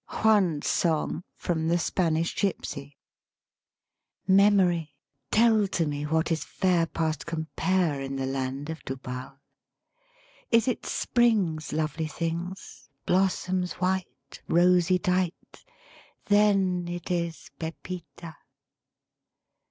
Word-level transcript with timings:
JAUN'S 0.23 0.67
SONG 0.67 1.23
FROM 1.35 1.67
"THE 1.67 1.77
SPANISH 1.77 2.33
GYPSY" 2.33 2.97
I" 2.97 2.97
Memory, 4.31 4.95
Tell 5.29 5.67
to 5.67 5.85
me 5.85 6.07
What 6.07 6.31
is 6.31 6.43
fair 6.43 6.87
Past 6.87 7.27
compare 7.27 8.01
In 8.01 8.15
the 8.15 8.25
land 8.25 8.71
of 8.71 8.81
Tubal? 8.83 9.37
Is 10.49 10.67
it 10.67 10.87
Spring's 10.87 11.71
Lovely 11.71 12.07
things, 12.07 12.89
Blossoms 13.05 13.73
white, 13.73 14.41
Rosy 14.47 14.97
dight? 14.97 15.63
Then 16.25 16.87
it 16.87 17.11
is 17.11 17.51
Pepita. 17.59 18.37